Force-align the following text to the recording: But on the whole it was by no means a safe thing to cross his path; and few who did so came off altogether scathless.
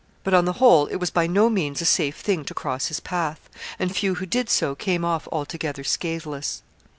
But 0.23 0.33
on 0.33 0.45
the 0.45 0.53
whole 0.53 0.87
it 0.87 0.95
was 0.95 1.11
by 1.11 1.27
no 1.27 1.47
means 1.47 1.79
a 1.79 1.85
safe 1.85 2.15
thing 2.17 2.43
to 2.45 2.55
cross 2.55 2.87
his 2.87 2.99
path; 2.99 3.47
and 3.77 3.95
few 3.95 4.15
who 4.15 4.25
did 4.25 4.49
so 4.49 4.73
came 4.73 5.05
off 5.05 5.27
altogether 5.31 5.83
scathless. 5.83 6.63